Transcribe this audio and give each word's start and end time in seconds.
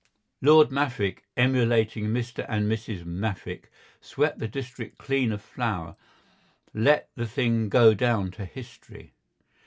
Lord 0.41 0.71
Maffick, 0.71 1.25
emulating 1.37 2.05
Mr. 2.07 2.43
and 2.49 2.65
Mrs. 2.65 3.05
Maffick, 3.05 3.69
swept 4.01 4.41
his 4.41 4.49
district 4.49 4.97
clean 4.97 5.31
of 5.31 5.43
flour; 5.43 5.95
let 6.73 7.09
the 7.13 7.27
thing 7.27 7.69
go 7.69 7.93
down 7.93 8.31
to 8.31 8.45
history. 8.45 9.13